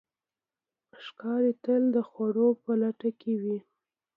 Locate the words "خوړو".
2.09-2.47